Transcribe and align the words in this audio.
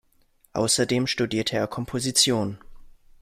Außerdem 0.53 1.05
studierte 1.05 1.57
er 1.57 1.67
Komposition. 1.67 2.57